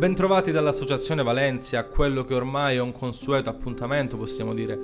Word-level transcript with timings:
Bentrovati 0.00 0.50
dall'Associazione 0.50 1.22
Valencia, 1.22 1.84
quello 1.84 2.24
che 2.24 2.32
ormai 2.32 2.76
è 2.76 2.80
un 2.80 2.90
consueto 2.90 3.50
appuntamento, 3.50 4.16
possiamo 4.16 4.54
dire. 4.54 4.78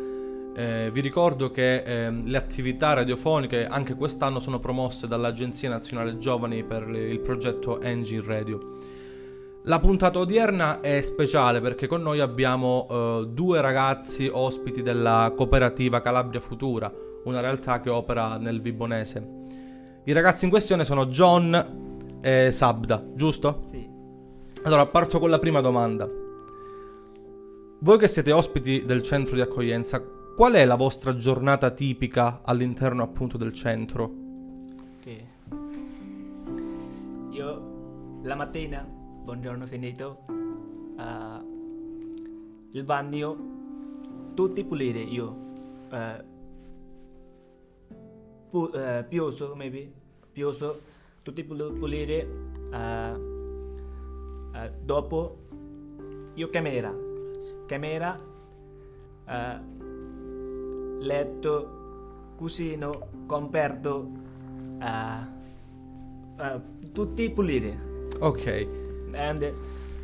Eh, 0.55 0.91
vi 0.93 1.01
ricordo 1.01 1.51
che 1.51 1.77
eh, 1.77 2.11
le 2.11 2.37
attività 2.37 2.93
radiofoniche 2.93 3.65
anche 3.65 3.95
quest'anno 3.95 4.41
sono 4.41 4.61
promosse 4.61 5.09
dall'Agenzia 5.09 5.71
Nazionale 5.71 6.19
Giovani 6.19 6.65
per 6.65 6.87
il 6.91 7.19
progetto 7.21 7.81
Engine 7.81 8.23
Radio. 8.27 8.61
La 9.63 9.81
puntata 9.81 10.19
odierna 10.19 10.83
è 10.83 11.01
speciale 11.01 11.63
perché 11.63 11.87
con 11.87 12.03
noi 12.03 12.21
abbiamo 12.21 12.87
eh, 12.87 13.27
due 13.31 13.63
ragazzi 13.63 14.29
ospiti 14.31 14.83
della 14.83 15.33
cooperativa 15.35 16.03
Calabria 16.03 16.41
Futura, 16.41 16.93
una 17.25 17.41
realtà 17.41 17.81
che 17.81 17.89
opera 17.89 18.37
nel 18.37 18.61
Vibonese. 18.61 19.27
I 20.05 20.13
ragazzi 20.13 20.45
in 20.45 20.51
questione 20.51 20.85
sono 20.85 21.07
John 21.07 22.19
e 22.21 22.51
Sabda, 22.51 23.03
giusto? 23.15 23.63
Sì. 23.71 23.96
Allora, 24.67 24.85
parto 24.87 25.21
con 25.21 25.31
la 25.31 25.39
prima 25.39 25.61
domanda. 25.61 26.11
Voi 27.79 27.99
che 27.99 28.09
siete 28.09 28.33
ospiti 28.33 28.85
del 28.85 29.01
centro 29.01 29.37
di 29.37 29.41
accoglienza, 29.41 30.03
qual 30.35 30.55
è 30.55 30.65
la 30.65 30.75
vostra 30.75 31.15
giornata 31.17 31.71
tipica 31.71 32.41
all'interno 32.43 33.05
appunto 33.05 33.37
del 33.37 33.55
centro? 33.55 34.13
Ok. 34.99 35.23
Io 37.31 38.21
la 38.25 38.35
mattina, 38.35 38.85
buongiorno 38.85 39.67
finito, 39.67 40.25
ah, 40.97 41.41
il 42.73 42.83
bagno, 42.83 43.37
tutti 44.35 44.65
pulire 44.65 44.99
io. 44.99 45.45
eh, 45.93 46.25
pu- 48.51 48.73
eh, 48.75 49.05
pioso, 49.09 49.55
maybe, 49.55 49.89
pioso, 50.33 50.81
tutti 51.23 51.45
pul- 51.45 51.73
pulire. 51.79 52.29
ah, 52.73 53.35
ah, 54.57 54.71
dopo 54.83 55.37
io 56.35 56.49
camera, 56.51 56.93
camera, 57.67 58.19
ah, 59.27 59.61
letto, 61.01 61.71
cusino, 62.37 63.09
comperto, 63.27 64.09
ah, 64.79 65.27
tutti 66.93 67.31
pulire. 67.31 67.95
Ok, 68.19 68.67
And 69.13 69.53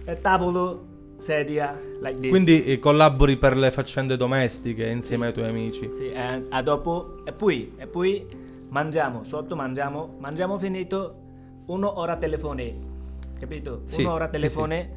eh, 0.07 0.21
tavolo, 0.21 0.87
sedia, 1.19 1.79
like 2.01 2.19
this. 2.19 2.31
quindi 2.31 2.65
eh, 2.65 2.79
collabori 2.79 3.37
per 3.37 3.57
le 3.57 3.71
faccende 3.71 4.17
domestiche 4.17 4.87
insieme 4.87 5.27
ai 5.27 5.33
tuoi 5.33 5.49
amici. 5.49 5.91
Sì, 5.93 6.13
and, 6.15 6.47
ah, 6.51 6.63
dopo, 6.63 7.23
e 7.25 7.33
poi, 7.33 7.73
e 7.77 7.87
poi 7.87 8.27
mangiamo, 8.71 9.23
sotto 9.25 9.55
mangiamo, 9.55 10.17
mangiamo 10.19 10.59
finito, 10.59 11.15
un'ora 11.67 12.17
telefoni, 12.17 12.91
capito? 13.43 13.83
Sì, 13.87 14.03
un'ora 14.03 14.27
sì, 14.27 14.31
telefoni, 14.31 14.89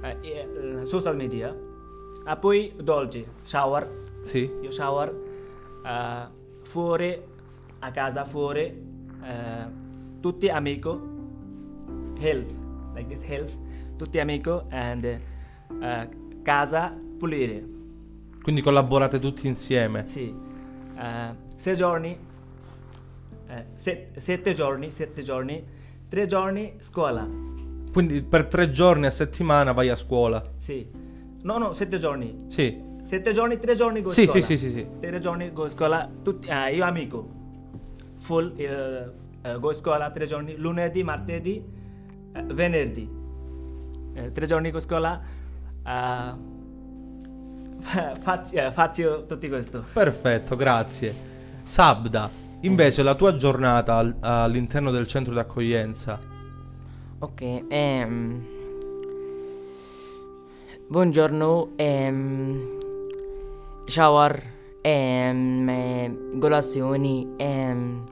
eh, 0.00 0.18
eh, 0.22 0.84
social 0.86 1.14
media, 1.14 1.54
e 2.26 2.36
poi 2.36 2.72
dolce, 2.82 3.26
shower, 3.42 4.04
Sì? 4.22 4.50
io 4.62 4.70
shower, 4.70 5.14
eh, 5.84 6.26
fuori, 6.62 7.22
a 7.80 7.90
casa 7.90 8.24
fuori, 8.24 8.62
eh, 9.22 9.66
tutti 10.20 10.48
amico, 10.48 11.00
help, 12.18 12.50
like 12.94 13.08
this 13.08 13.22
help, 13.28 13.50
tutti 13.98 14.18
amico, 14.18 14.64
and 14.70 15.04
eh, 15.04 16.08
casa 16.42 16.98
pulire. 17.18 17.68
Quindi 18.40 18.62
collaborate 18.62 19.18
tutti 19.18 19.46
insieme. 19.46 20.06
Sì, 20.06 20.34
eh, 20.96 21.34
sei 21.56 21.76
giorni, 21.76 22.18
eh, 23.48 23.66
set- 23.74 24.16
sette 24.18 24.54
giorni, 24.54 24.90
sette 24.90 25.22
giorni, 25.22 25.62
tre 26.08 26.26
giorni 26.26 26.76
scuola, 26.78 27.28
Quindi 27.92 28.22
per 28.22 28.46
tre 28.46 28.70
giorni 28.70 29.06
a 29.06 29.10
settimana 29.10 29.72
vai 29.72 29.88
a 29.90 29.96
scuola. 29.96 30.42
sì. 30.56 30.88
No, 31.42 31.58
no, 31.58 31.72
sette 31.72 31.98
giorni. 31.98 32.36
Sì. 32.46 32.80
Sette 33.02 33.32
giorni, 33.32 33.58
tre 33.58 33.74
giorni 33.74 34.00
go 34.00 34.10
Sì, 34.10 34.26
scuola. 34.26 34.40
sì, 34.44 34.56
sì, 34.56 34.70
sì, 34.70 34.70
sì. 34.70 34.86
Tre 35.00 35.18
giorni 35.18 35.52
go 35.52 35.68
scuola, 35.68 36.08
tutti, 36.22 36.46
eh, 36.46 36.72
io 36.76 36.84
amico. 36.84 37.28
Full, 38.18 38.54
eh, 38.56 39.10
eh, 39.42 39.58
go 39.58 39.72
scuola 39.72 40.08
tre 40.12 40.24
giorni, 40.26 40.54
lunedì, 40.54 41.02
martedì, 41.02 41.60
eh, 42.32 42.42
venerdì. 42.44 43.10
Eh, 44.14 44.30
tre 44.30 44.46
giorni 44.46 44.70
go 44.70 44.78
scuola, 44.78 45.20
eh, 45.84 46.32
faccio, 48.20 48.70
faccio 48.70 49.26
tutto 49.26 49.48
questo. 49.48 49.84
Perfetto, 49.92 50.54
grazie. 50.54 51.12
Sabda, 51.64 52.30
invece 52.60 53.02
la 53.02 53.16
tua 53.16 53.34
giornata 53.34 53.96
al- 53.96 54.16
all'interno 54.20 54.92
del 54.92 55.08
centro 55.08 55.32
di 55.34 55.40
accoglienza. 55.40 56.20
Ok, 57.22 57.40
ehm, 57.68 58.42
buongiorno, 60.88 61.68
ehm, 61.76 62.80
shower, 63.84 64.42
ehm, 64.80 65.68
eh, 65.68 66.18
colazioni, 66.40 67.28
ehm, 67.36 68.04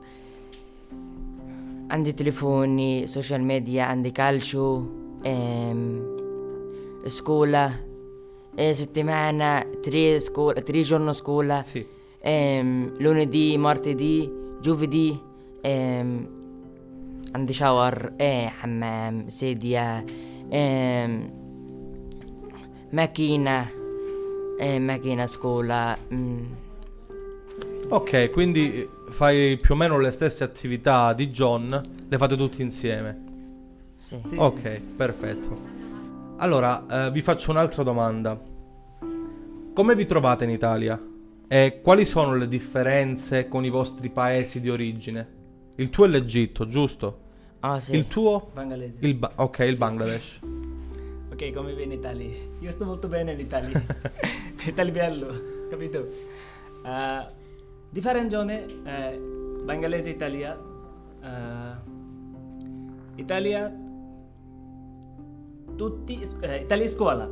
andi 1.87 2.13
telefoni, 2.13 3.05
social 3.05 3.41
media, 3.41 3.89
andi 3.89 4.13
calcio, 4.13 5.17
ehm, 5.23 7.03
scuola, 7.07 7.69
eh, 8.55 8.73
settimana, 8.73 9.65
tre, 9.81 10.21
scuola, 10.21 10.61
tre 10.61 10.83
giorni 10.83 11.09
a 11.09 11.13
scuola, 11.13 11.61
Sì. 11.63 11.85
ehm, 12.21 12.93
lunedì, 12.99 13.57
martedì, 13.57 14.31
giovedì, 14.61 15.19
ehm, 15.59 16.39
عندي 17.34 17.52
شاور 17.52 18.12
ايه 18.20 18.48
حمام 18.48 19.28
سيديا 19.28 20.06
ايه 20.52 21.30
ماكينة 22.92 23.66
ايه 24.60 24.78
ماكينة 24.78 25.26
سكولا 25.26 25.96
mm, 26.10 26.66
Ok, 27.88 28.30
quindi 28.32 28.80
eh, 28.80 28.88
fai 29.10 29.56
più 29.60 29.74
o 29.74 29.76
meno 29.76 30.00
le 30.00 30.10
stesse 30.10 30.42
attività 30.42 31.12
di 31.12 31.30
John, 31.30 31.80
le 32.08 32.18
fate 32.18 32.36
tutti 32.36 32.60
insieme. 32.60 33.22
sì. 33.96 34.20
Sì, 34.24 34.36
ok, 34.36 34.60
sì. 34.60 34.80
perfetto. 34.96 35.56
Allora, 36.38 37.06
eh, 37.06 37.10
vi 37.12 37.20
faccio 37.20 37.52
un'altra 37.52 37.84
domanda. 37.84 38.36
Come 39.72 39.94
vi 39.94 40.04
trovate 40.04 40.42
in 40.44 40.50
Italia? 40.50 41.00
E 41.46 41.80
quali 41.80 42.04
sono 42.04 42.34
le 42.34 42.48
differenze 42.48 43.46
con 43.46 43.64
i 43.64 43.70
vostri 43.70 44.10
paesi 44.10 44.60
di 44.60 44.68
origine? 44.68 45.28
Il 45.77 45.89
tuo 45.89 46.05
è 46.05 46.07
l'Egitto, 46.07 46.67
giusto? 46.67 47.19
اه 47.63 47.79
sì 47.79 47.95
Il 47.95 48.07
tuo? 48.07 48.49
Bangladesh. 48.53 48.97
Il 49.01 49.15
ba- 49.15 49.31
ok, 49.35 49.59
il 49.59 49.77
Bangladesh. 49.77 50.39
Ok, 51.31 51.51
come 51.53 51.73
viene 51.73 51.93
in 51.93 51.99
Italia? 51.99 52.29
Io 52.59 52.71
sto 52.71 52.85
molto 52.85 53.07
bene 53.07 53.31
in 53.33 53.39
Italia. 53.39 53.81
Italia 54.65 54.91
bello, 54.91 55.27
capito? 55.69 56.07
Uh, 56.83 57.23
differenzione 57.89 58.65
eh, 58.85 59.17
Bangladesh 59.63 60.07
Italia. 60.07 60.57
eh, 61.23 61.89
Italia 63.15 63.71
tutti 65.77 66.19
eh, 66.41 66.57
Italia 66.61 66.89
scuola. 66.89 67.29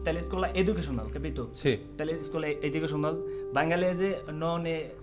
Italia 0.00 0.22
scuola 0.22 0.54
educational, 0.54 1.10
capito? 1.10 1.50
Sì. 1.52 1.70
Italia 1.70 2.22
scuola 2.22 2.46
educational. 2.46 3.48
Bangladesh 3.52 4.22
non 4.30 4.64
è 4.66 4.94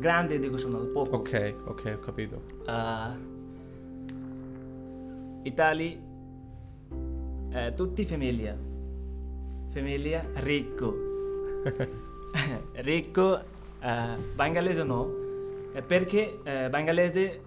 grande 0.00 0.34
educational, 0.34 0.86
poco. 0.86 1.16
Ok, 1.16 1.54
ok, 1.66 1.92
ho 1.94 2.00
capito. 2.00 2.42
Uh, 2.66 3.14
Italia, 5.42 5.96
eh, 7.52 7.74
tutti 7.74 8.04
famiglia, 8.06 8.56
famiglia 9.70 10.24
ricco, 10.36 10.94
ricco, 12.80 13.40
eh, 13.80 14.16
Bangladesh 14.34 14.82
no, 14.84 15.10
eh, 15.74 15.82
perché 15.82 16.40
Bangladesh 16.70 17.38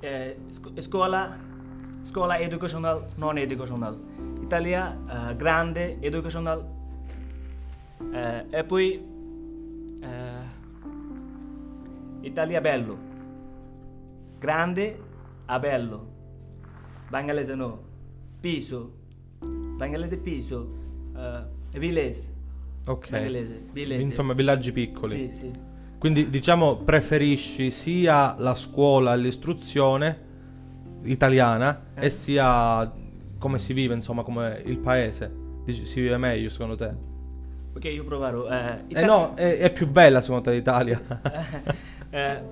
eh, 0.00 0.36
scu- 0.50 0.78
scuola, 0.80 1.38
scuola 2.02 2.38
educational, 2.38 3.06
non 3.16 3.38
educational, 3.38 3.98
Italia 4.42 5.34
grande 5.36 5.96
educational, 6.00 6.62
e 8.50 8.64
poi 8.64 9.00
Italia 12.24 12.60
bello, 12.60 12.98
grande 14.38 14.98
a 15.46 15.58
bello. 15.58 16.12
Bangladesh 17.08 17.54
no. 17.54 17.82
Piso. 18.40 18.92
Bangladesh 19.76 20.18
piso. 20.20 20.68
Uh, 21.14 21.78
village. 21.78 22.20
Ok. 22.86 23.10
Bangladesh. 23.10 23.60
Village. 23.72 24.02
Insomma, 24.02 24.32
villaggi 24.32 24.72
piccoli. 24.72 25.28
Sì, 25.28 25.34
sì. 25.34 25.50
Quindi 25.98 26.28
diciamo 26.28 26.76
preferisci 26.76 27.70
sia 27.70 28.34
la 28.38 28.54
scuola 28.54 29.14
e 29.14 29.16
l'istruzione 29.18 30.18
italiana 31.02 31.86
Eh. 31.94 32.06
e 32.06 32.10
sia 32.10 32.90
come 33.38 33.58
si 33.58 33.72
vive, 33.72 33.94
insomma, 33.94 34.22
come 34.22 34.62
il 34.64 34.78
paese. 34.78 35.32
Dici, 35.64 35.86
si 35.86 36.00
vive 36.00 36.16
meglio 36.16 36.48
secondo 36.48 36.74
te? 36.74 36.94
Ok, 37.74 37.84
io 37.84 38.04
proverò. 38.04 38.48
Eh, 38.48 38.84
Eh 38.88 39.04
no, 39.04 39.34
è, 39.34 39.58
è 39.58 39.72
più 39.72 39.88
bella 39.88 40.20
secondo 40.20 40.44
te 40.44 40.52
l'Italia. 40.52 41.00
eh, 42.14 42.42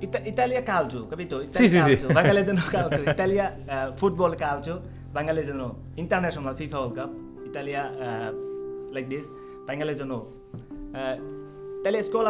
Ita- 0.00 0.20
Italia 0.26 0.62
calcio, 0.62 1.06
capito? 1.06 1.40
Italia 1.40 1.68
Sì, 1.68 1.68
sì, 1.68 1.80
sì. 1.82 1.88
calcio, 2.04 2.06
Bangalese 2.12 2.52
no 2.52 2.62
calcio, 2.68 3.00
Italia 3.08 3.56
eh, 3.64 3.92
football 3.96 4.34
calcio, 4.36 4.82
Bangalese 5.12 5.52
no. 5.52 5.76
International 5.94 6.54
FIFA 6.56 6.78
World 6.78 6.94
Cup, 6.94 7.10
Italia 7.46 7.92
eh, 7.96 8.32
like 8.92 9.06
this, 9.08 9.28
Bangalese 9.66 10.04
no. 10.04 10.26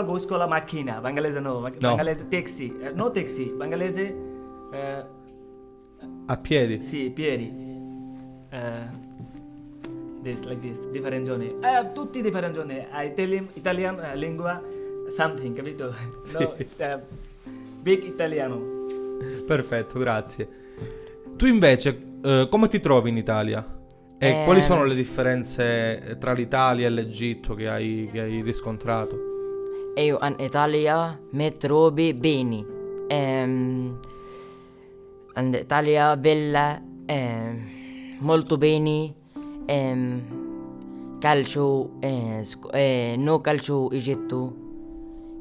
Go 0.04 0.18
scuola 0.18 0.46
macchina, 0.46 1.00
Bangalese 1.00 1.40
no. 1.40 1.60
Ma- 1.60 1.70
No. 1.70 1.88
Bangalese 1.96 2.28
taxi, 2.28 2.72
eh, 2.82 2.90
no 2.94 3.10
taxi, 3.10 3.50
Bangalese 3.56 4.14
eh, 4.72 5.04
A 6.26 6.36
piedi. 6.36 6.82
sì, 6.82 7.10
piedi. 7.10 7.52
Eh, 8.50 9.02
this 10.22 10.44
like 10.44 10.60
this, 10.60 10.86
different 10.92 11.26
zone. 11.26 11.54
Eh, 11.62 11.92
tutti 11.92 12.20
different 12.22 12.54
zone. 12.54 12.86
Eh, 12.92 13.06
Italian, 13.06 13.48
Italian 13.54 13.98
eh, 14.00 14.14
lingua 14.16 14.60
something, 15.08 15.54
capito? 15.54 15.92
No, 16.32 16.54
Sì. 16.56 16.66
eh, 16.78 16.98
big 17.80 18.04
italiano. 18.04 18.60
Perfetto, 19.46 19.98
grazie. 19.98 20.48
Tu 21.36 21.46
invece, 21.46 22.00
eh, 22.22 22.46
come 22.50 22.68
ti 22.68 22.80
trovi 22.80 23.10
in 23.10 23.16
Italia? 23.16 23.66
E 24.18 24.28
Eh, 24.28 24.44
quali 24.44 24.62
sono 24.62 24.84
le 24.84 24.94
differenze 24.94 26.16
tra 26.18 26.32
l'Italia 26.32 26.86
e 26.86 26.90
l'Egitto 26.90 27.54
che 27.54 27.68
hai, 27.68 28.08
che 28.10 28.20
hai 28.20 28.40
riscontrato? 28.42 29.16
Io 29.96 30.18
in 30.22 30.36
Italia 30.38 31.18
mi 31.30 31.56
trovi 31.56 32.14
bene. 32.14 32.64
Ehm, 33.08 33.98
in 35.36 35.54
Italia 35.60 36.16
bella, 36.16 36.80
ehm, 37.06 37.62
molto 38.20 38.56
bene. 38.56 39.12
Ehm, 39.66 41.18
calcio, 41.18 41.90
eh, 42.00 42.40
sc- 42.42 42.72
eh, 42.72 43.14
no 43.18 43.40
calcio 43.40 43.90
Egitto. 43.90 44.62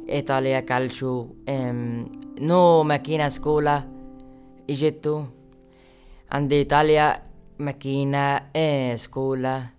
Italia 0.07 0.63
calcio, 0.63 1.35
ehm, 1.45 2.09
no 2.39 2.83
macchina 2.83 3.29
scuola 3.29 3.85
Egitto. 4.65 5.31
In 6.33 6.47
Italia 6.49 7.21
macchina 7.57 8.49
e 8.51 8.95
scuola. 8.97 9.71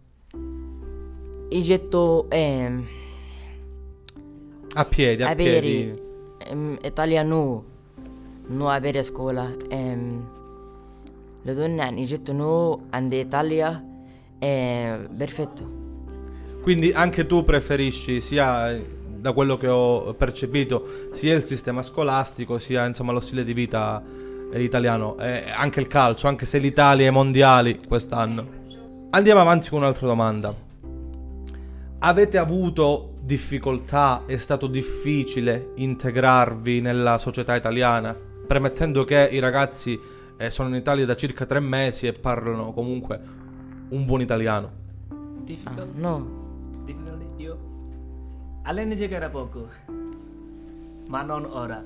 Egitto 1.50 2.26
ehm, 2.30 2.84
A 4.74 4.84
piedi, 4.86 5.22
a 5.22 5.30
avere 5.30 5.60
piedi. 5.60 6.02
ehm, 6.46 6.78
Italia 6.82 7.22
no, 7.22 7.64
no 8.48 8.68
avere 8.68 9.02
scuola. 9.02 9.52
Ehm, 9.68 10.28
le 11.42 11.54
donne 11.54 11.88
in 11.88 11.98
Egitto 11.98 12.32
no, 12.32 12.86
in 12.94 13.08
Italia 13.12 13.82
è 14.38 14.98
perfetto. 15.16 15.82
Quindi 16.62 16.92
anche 16.92 17.26
tu 17.26 17.44
preferisci 17.44 18.20
sia 18.20 18.70
eh, 18.72 18.84
da 19.24 19.32
quello 19.32 19.56
che 19.56 19.68
ho 19.68 20.12
percepito 20.12 21.08
sia 21.12 21.34
il 21.34 21.42
sistema 21.44 21.80
scolastico 21.80 22.58
sia 22.58 22.84
insomma 22.84 23.10
lo 23.10 23.20
stile 23.20 23.42
di 23.42 23.54
vita 23.54 24.02
eh, 24.52 24.62
italiano 24.62 25.16
e 25.16 25.50
anche 25.50 25.80
il 25.80 25.86
calcio 25.86 26.28
anche 26.28 26.44
se 26.44 26.58
l'Italia 26.58 27.06
è 27.06 27.10
mondiali 27.10 27.80
quest'anno. 27.88 28.46
Andiamo 29.08 29.40
avanti 29.40 29.70
con 29.70 29.78
un'altra 29.78 30.06
domanda. 30.06 30.54
Avete 32.00 32.36
avuto 32.36 33.14
difficoltà 33.22 34.24
è 34.26 34.36
stato 34.36 34.66
difficile 34.66 35.70
integrarvi 35.76 36.82
nella 36.82 37.16
società 37.16 37.56
italiana? 37.56 38.14
Premettendo 38.46 39.04
che 39.04 39.26
i 39.32 39.38
ragazzi 39.38 39.98
eh, 40.36 40.50
sono 40.50 40.68
in 40.68 40.74
Italia 40.74 41.06
da 41.06 41.16
circa 41.16 41.46
tre 41.46 41.60
mesi 41.60 42.06
e 42.06 42.12
parlano 42.12 42.74
comunque 42.74 43.18
un 43.88 44.04
buon 44.04 44.20
italiano. 44.20 44.70
Ah, 45.08 45.14
Difficult, 45.44 45.94
no, 45.94 46.82
difficult. 46.84 47.23
All'NG 48.66 49.12
era 49.12 49.28
poco, 49.28 49.68
ma 51.08 51.20
non 51.20 51.44
ora. 51.44 51.84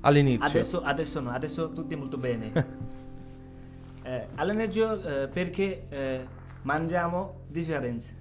all'inizio 0.00 0.48
Adesso, 0.48 0.82
adesso 0.82 1.20
no, 1.20 1.30
adesso 1.30 1.72
tutti 1.72 1.94
molto 1.94 2.16
bene. 2.16 2.52
eh, 4.02 4.26
all'NG 4.34 4.76
eh, 4.76 5.28
perché 5.28 5.86
eh, 5.88 6.26
mangiamo 6.62 7.42
differenze. 7.46 8.16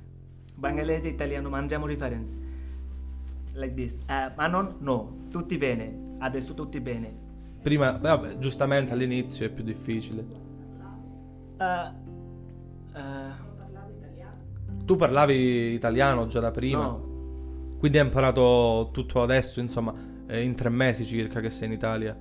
Bangalese 0.53 1.07
e 1.07 1.11
italiano 1.11 1.49
mangiamo 1.49 1.87
differenze. 1.87 2.35
Like 3.53 3.73
this. 3.73 3.93
Eh, 4.05 4.31
ma 4.35 4.45
non 4.45 4.75
no, 4.77 5.23
tutti 5.31 5.57
bene. 5.57 6.17
Adesso 6.19 6.53
tutti 6.53 6.79
bene. 6.79 7.25
Prima, 7.63 7.97
vabbè, 7.97 8.37
giustamente 8.37 8.93
all'inizio 8.93 9.47
è 9.47 9.49
più 9.49 9.63
difficile. 9.63 10.23
Eh, 11.57 11.91
eh, 12.93 13.45
Tu 14.85 14.95
parlavi 14.95 15.73
italiano 15.73 16.27
già 16.27 16.39
da 16.39 16.51
prima, 16.51 16.83
no, 16.83 17.16
quindi 17.77 17.97
hai 17.99 18.05
imparato 18.05 18.89
tutto 18.91 19.21
adesso, 19.21 19.59
insomma, 19.59 19.93
eh, 20.27 20.41
in 20.41 20.55
tre 20.55 20.69
mesi 20.69 21.05
circa 21.05 21.39
che 21.39 21.49
sei 21.49 21.67
in 21.67 21.73
Italia. 21.73 22.17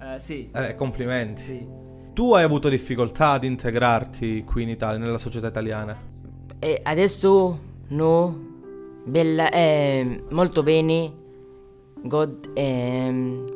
eh, 0.00 0.18
sì, 0.18 0.50
Eh, 0.52 0.74
complimenti. 0.74 1.42
sì. 1.42 1.66
Tu 2.12 2.34
hai 2.34 2.42
avuto 2.44 2.68
difficoltà 2.68 3.30
ad 3.30 3.44
integrarti 3.44 4.42
qui 4.44 4.62
in 4.64 4.68
Italia, 4.68 4.98
nella 4.98 5.18
società 5.18 5.46
italiana? 5.48 6.10
e 6.58 6.78
adesso 6.82 7.58
no, 7.88 8.36
bella, 9.04 9.50
eh, 9.50 10.22
molto 10.30 10.62
bene. 10.62 11.12
God, 12.02 12.50
ehm, 12.54 13.50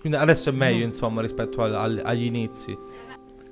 Quindi 0.00 0.18
adesso 0.18 0.50
è 0.50 0.52
meglio, 0.52 0.84
insomma, 0.84 1.20
rispetto 1.20 1.62
al- 1.62 1.74
al- 1.74 2.00
agli 2.04 2.24
inizi. 2.24 2.76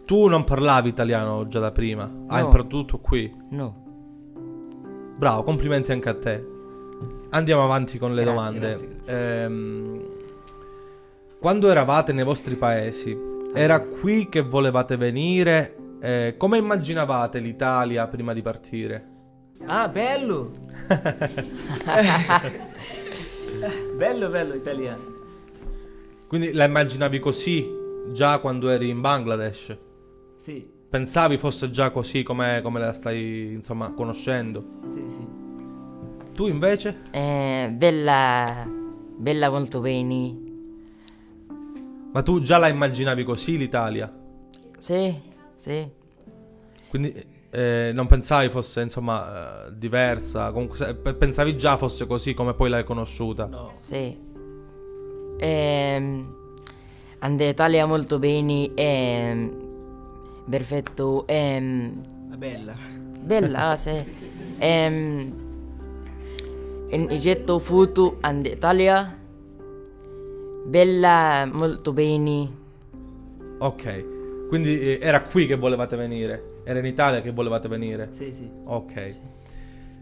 Tu 0.05 0.27
non 0.29 0.45
parlavi 0.45 0.89
italiano 0.89 1.47
già 1.49 1.59
da 1.61 1.71
prima, 1.73 2.05
hai 2.29 2.41
No. 2.41 2.45
imparato 2.47 2.69
tutto 2.69 2.99
qui. 2.99 3.33
no. 3.51 3.87
Bravo, 5.19 5.43
complimenti 5.43 5.91
anche 5.91 6.09
a 6.09 6.15
te. 6.15 6.47
Andiamo 7.31 7.65
avanti 7.65 7.99
con 7.99 8.15
le 8.15 8.23
Grazie, 8.23 8.61
domande. 8.61 8.69
grazie, 8.69 8.87
grazie. 8.87 9.43
Ehm, 9.43 10.03
quando 11.41 11.69
eravate 11.69 12.13
nei 12.13 12.23
vostri 12.23 12.55
paesi, 12.55 13.19
era 13.53 13.81
qui 13.81 14.29
che 14.29 14.43
volevate 14.43 14.97
venire? 14.97 15.75
Eh, 16.01 16.35
come 16.39 16.59
immaginavate 16.59 17.41
l'Italia 17.41 18.07
prima 18.07 18.33
di 18.33 18.43
partire? 18.43 19.09
Ah, 19.67 19.89
bello! 19.89 20.53
bello, 23.97 24.29
bello, 24.29 24.55
italiano. 24.55 25.03
Quindi 26.29 26.53
la 26.53 26.65
immaginavi 26.65 27.19
così 27.19 27.69
già 28.13 28.39
quando 28.39 28.69
eri 28.69 28.89
in 28.89 29.01
Bangladesh? 29.01 29.77
Sì, 30.37 30.71
Pensavi 30.91 31.37
fosse 31.37 31.71
già 31.71 31.91
così 31.91 32.23
come, 32.23 32.61
come 32.63 32.81
la 32.81 32.95
stai, 32.95 33.53
insomma, 33.53 33.93
conoscendo? 33.93 34.65
sì, 34.85 35.05
sì. 35.07 35.29
Tu 36.33 36.47
invece? 36.47 37.03
Eh, 37.11 37.71
bella, 37.75 38.67
bella 39.17 39.51
molto 39.51 39.81
bene. 39.81 40.37
Ma 42.11 42.23
tu 42.23 42.41
già 42.41 42.57
la 42.57 42.69
immaginavi 42.69 43.23
così 43.23 43.59
l'Italia? 43.59 44.11
Sì, 44.79 45.15
sì. 45.57 45.91
Quindi 46.89 47.13
eh, 47.51 47.91
non 47.93 48.07
pensavi 48.07 48.49
fosse 48.49 48.81
insomma 48.81 49.67
eh, 49.67 49.77
diversa, 49.77 50.51
comunque 50.53 50.95
pensavi 50.95 51.55
già 51.57 51.77
fosse 51.77 52.07
così 52.07 52.33
come 52.33 52.55
poi 52.55 52.71
l'hai 52.71 52.85
conosciuta. 52.85 53.45
No. 53.45 53.73
Sì. 53.75 54.17
Ehm, 55.39 56.35
and 57.19 57.41
Italia 57.41 57.85
molto 57.85 58.19
bene. 58.19 58.71
Ehm, 58.75 59.68
perfetto. 60.49 61.27
Ehm, 61.27 62.05
Bella. 62.37 62.75
bella, 63.21 63.77
sì. 63.81 64.05
Ehm, 64.59 65.47
in 66.91 67.07
Egitto 67.11 67.59
foto 67.59 68.19
and 68.21 68.47
Italia. 68.47 69.17
Bella 70.67 71.49
molto 71.51 71.93
bene. 71.93 72.57
Ok, 73.59 74.49
quindi 74.49 74.79
eh, 74.81 74.99
era 75.01 75.23
qui 75.23 75.47
che 75.47 75.57
volevate 75.57 75.97
venire, 75.97 76.57
era 76.65 76.79
in 76.79 76.85
Italia 76.87 77.21
che 77.21 77.33
volevate 77.33 77.69
venire. 77.69 78.09
Sì, 78.11 78.31
sì. 78.33 78.49
Ok. 78.65 79.19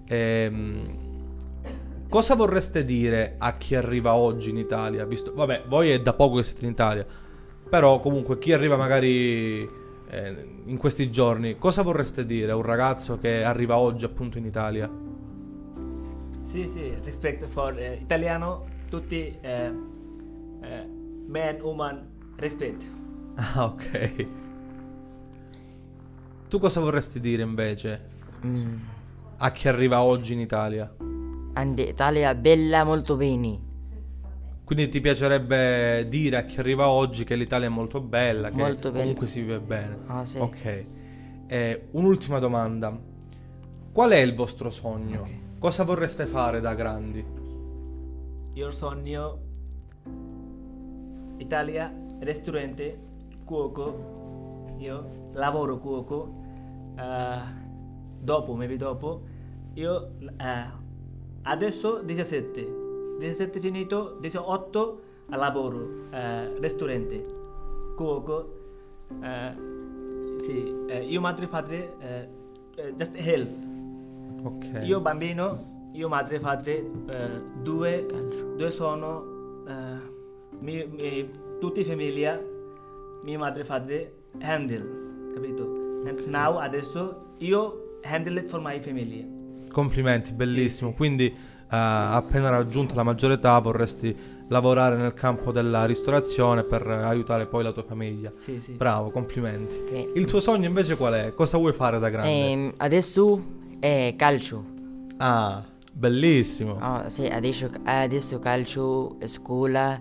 Ehm, 0.09 0.99
cosa 2.09 2.35
vorreste 2.35 2.85
dire 2.85 3.37
a 3.39 3.57
chi 3.57 3.75
arriva 3.75 4.15
oggi 4.15 4.51
in 4.51 4.59
Italia? 4.59 5.05
Visto, 5.05 5.33
vabbè, 5.35 5.65
voi 5.69 5.91
è 5.91 6.01
da 6.01 6.13
poco 6.13 6.37
che 6.37 6.43
siete 6.43 6.65
in 6.67 6.73
Italia, 6.73 7.07
però 7.69 8.01
comunque 8.01 8.39
chi 8.39 8.53
arriva 8.53 8.77
magari 8.77 9.69
eh, 10.09 10.47
in 10.65 10.77
questi 10.77 11.11
giorni, 11.11 11.59
cosa 11.59 11.83
vorreste 11.83 12.25
dire 12.25 12.53
a 12.53 12.57
un 12.57 12.63
ragazzo 12.63 13.19
che 13.19 13.43
arriva 13.45 13.77
oggi 13.79 14.05
appunto 14.05 14.39
in 14.39 14.45
Italia? 14.47 14.91
Sì, 16.43 16.69
sì, 16.69 16.93
rispetto 17.03 17.47
for 17.49 17.77
eh, 17.79 17.99
italiano, 18.01 18.65
tutti 18.89 19.37
eh, 19.41 19.73
eh, 20.63 20.89
man, 21.27 21.61
woman, 21.61 22.09
rispetto. 22.37 22.87
Ah, 23.39 23.65
ok. 23.67 24.27
Tu 26.49 26.59
cosa 26.59 26.81
vorresti 26.81 27.21
dire 27.21 27.43
invece 27.43 28.15
Mm. 28.45 28.77
a 29.39 29.51
chi 29.51 29.67
arriva 29.69 30.03
oggi 30.03 30.33
in 30.35 30.41
Italia? 30.41 30.95
And 31.55 31.79
Italia 31.79 32.35
bella 32.35 32.85
molto 32.85 33.17
bene. 33.17 33.66
Quindi 34.67 34.89
ti 34.89 35.01
piacerebbe 35.01 36.09
dire 36.09 36.39
a 36.39 36.43
chi 36.43 36.59
arriva 36.59 36.89
oggi 36.89 37.23
che 37.23 37.37
l'Italia 37.37 37.69
è 37.69 37.71
molto 37.71 38.01
bella, 38.01 38.51
che 38.51 38.57
Molto 38.57 38.91
comunque 38.91 39.27
si 39.27 39.43
vive 39.43 39.61
bene. 39.61 39.99
Ah, 40.09 40.27
sì. 40.27 40.39
Ok. 40.39 40.85
Eh, 41.47 41.87
un'ultima 41.93 42.41
domanda. 42.41 42.99
Qual 43.93 44.11
è 44.11 44.17
il 44.17 44.35
vostro 44.35 44.71
sogno? 44.71 45.21
Ok. 45.21 45.31
Cosa 45.61 45.85
vorreste 45.85 46.27
fare 46.27 46.59
da 46.61 46.75
grandi? 46.75 47.25
Io 48.55 48.71
sogno 48.73 49.39
Italia, 51.37 51.95
ristorante, 52.19 52.99
cuoco, 53.45 54.75
io 54.79 55.31
lavoro 55.35 55.79
cuoco, 55.79 56.43
eh, 56.99 57.39
dopo, 58.19 58.57
maybe 58.57 58.77
dopo, 58.77 59.23
io 59.75 60.17
eh, 60.19 60.71
adesso 61.43 62.03
17, 62.03 62.86
17 63.19 63.61
finito, 63.61 64.17
18 64.21 65.01
lavoro, 65.29 66.09
eh, 66.11 66.59
ristorante, 66.61 67.23
cuoco, 67.97 68.53
eh, 69.23 69.53
sì, 70.41 70.73
eh, 70.89 71.05
io 71.05 71.21
madre 71.21 71.47
padre, 71.47 71.95
eh, 72.01 72.29
eh, 72.77 72.95
just 72.95 73.15
help, 73.17 73.51
Ok. 74.45 74.81
io 74.83 75.01
bambino, 75.01 75.91
io 75.93 76.09
madre 76.09 76.39
padre, 76.39 76.91
eh, 77.13 77.43
due, 77.63 78.07
due 78.57 78.71
sono, 78.71 79.65
eh, 79.67 80.15
mi, 80.61 80.87
mi- 80.87 81.29
tutti 81.59 81.85
famiglia, 81.85 82.41
mia 83.23 83.39
madre 83.39 83.65
padre, 83.65 84.13
handle, 84.41 85.31
capito? 85.35 85.63
And 86.07 86.21
now, 86.27 86.59
adesso, 86.59 87.33
io 87.39 87.99
handle 88.03 88.39
it 88.39 88.49
for 88.49 88.61
my 88.61 88.79
family. 88.81 89.27
Complimenti, 89.73 90.33
bellissimo. 90.33 90.93
Quindi, 90.95 91.27
eh, 91.27 91.35
appena 91.69 92.51
raggiunta 92.51 92.95
la 92.95 93.03
maggiore 93.03 93.35
età, 93.35 93.59
vorresti 93.59 94.17
lavorare 94.49 94.97
nel 94.97 95.15
campo 95.15 95.51
della 95.51 95.85
ristorazione 95.85 96.63
per 96.63 96.87
aiutare 96.87 97.47
poi 97.47 97.65
la 97.65 97.73
tua 97.73 97.83
famiglia. 97.83 98.33
Sì, 98.37 98.61
sì. 98.61 98.73
Bravo, 98.73 99.11
complimenti. 99.11 99.75
Ok. 99.75 100.11
Il 100.15 100.27
tuo 100.27 100.41
sogno 100.41 100.67
invece 100.67 100.97
qual 100.97 101.15
è? 101.15 101.35
Cosa 101.35 101.59
vuoi 101.59 101.73
fare 101.73 101.99
da 101.99 102.09
grande? 102.09 102.51
Ehm, 102.51 102.73
adesso 102.77 103.43
è 103.81 104.15
calcio. 104.17 104.65
Ah, 105.19 105.65
bellissimo. 105.93 106.77
Ah, 106.81 107.09
sì, 107.09 107.27
adesso, 107.27 107.71
adesso 107.85 108.39
calcio, 108.39 109.17
scuola, 109.25 110.01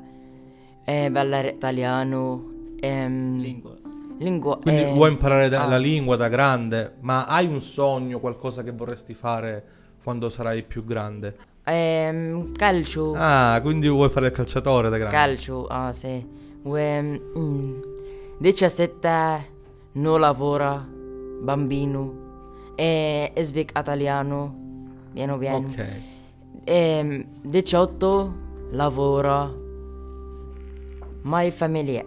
eh, 0.83 1.09
ballare 1.09 1.49
italiano, 1.49 2.51
ehm, 2.79 3.39
Lingua. 3.39 3.75
lingua. 4.19 4.57
Quindi 4.57 4.81
eh, 4.81 4.93
vuoi 4.93 5.11
imparare 5.11 5.49
da- 5.49 5.63
ah, 5.63 5.67
la 5.67 5.77
lingua 5.77 6.15
da 6.15 6.27
grande, 6.27 6.95
ma 6.99 7.25
hai 7.25 7.47
un 7.47 7.59
sogno, 7.61 8.19
qualcosa 8.19 8.61
che 8.63 8.71
vorresti 8.71 9.13
fare 9.15 9.63
quando 10.03 10.29
sarai 10.29 10.61
più 10.63 10.85
grande? 10.85 11.35
Ehm, 11.65 12.51
calcio, 12.53 13.13
Ah, 13.15 13.59
quindi 13.61 13.87
vuoi 13.87 14.09
fare 14.09 14.27
il 14.27 14.31
calciatore 14.31 14.89
da 14.89 14.97
grande? 14.97 15.15
calcio, 15.15 15.65
ah 15.67 15.91
sì. 15.93 16.25
Ue- 16.63 17.01
mm, 17.37 17.81
17 18.37 19.53
non 19.93 20.19
lavora, 20.19 20.85
bambino, 21.41 22.23
e 22.75 23.31
speak 23.41 23.71
italiano, 23.77 24.53
piano 25.13 25.37
piano. 25.37 25.67
ok. 25.67 26.01
Ehm, 26.63 27.25
18 27.43 28.33
lavora, 28.71 29.51
my 31.23 31.51
famiglia. 31.51 32.03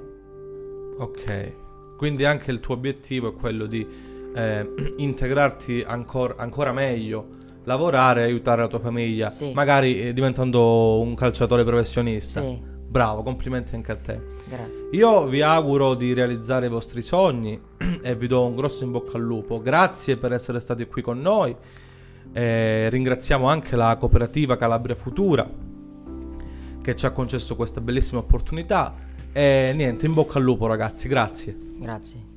Ok, 0.99 1.53
quindi 1.97 2.25
anche 2.25 2.51
il 2.51 2.61
tuo 2.61 2.75
obiettivo 2.75 3.29
è 3.29 3.33
quello 3.35 3.67
di 3.67 3.87
eh, 4.35 4.69
integrarti 4.99 5.85
ancor- 5.87 6.35
ancora 6.39 6.73
meglio, 6.73 7.29
lavorare 7.69 8.23
e 8.23 8.25
aiutare 8.25 8.63
la 8.63 8.67
tua 8.69 8.79
famiglia, 8.81 9.29
Sì. 9.29 9.53
magari 9.55 10.01
eh, 10.01 10.13
diventando 10.13 11.01
un 11.01 11.15
calciatore 11.15 11.63
professionista. 11.65 12.41
Sì, 12.41 12.77
Bravo, 12.89 13.23
complimenti 13.23 13.75
anche 13.75 13.93
a 13.93 13.97
te. 13.97 14.19
grazie. 14.49 14.89
Io 14.93 15.27
vi 15.27 15.43
auguro 15.43 15.93
di 15.95 16.15
realizzare 16.15 16.67
i 16.67 16.69
vostri 16.71 17.03
sogni 17.03 17.61
e 18.03 18.17
vi 18.17 18.27
do 18.27 18.47
un 18.47 18.57
grosso 18.57 18.83
in 18.85 18.93
bocca 18.93 19.19
al 19.19 19.23
lupo. 19.23 19.61
Grazie 19.61 20.17
per 20.17 20.33
essere 20.33 20.59
stati 20.59 20.87
qui 20.87 21.03
con 21.03 21.21
noi. 21.21 21.55
Eh, 22.33 22.89
ringraziamo 22.89 23.47
anche 23.47 23.77
la 23.77 23.95
cooperativa 23.99 24.57
Calabria 24.57 24.95
Futura 24.95 25.49
che 26.83 26.97
ci 26.97 27.05
ha 27.05 27.11
concesso 27.11 27.55
questa 27.57 27.83
bellissima 27.83 28.21
opportunità. 28.21 28.95
E 29.33 29.73
niente, 29.75 30.07
in 30.07 30.15
bocca 30.15 30.39
al 30.39 30.45
lupo 30.45 30.67
ragazzi, 30.67 31.09
grazie. 31.09 31.55
Grazie. 31.79 32.37